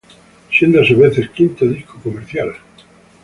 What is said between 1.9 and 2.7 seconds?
comercial.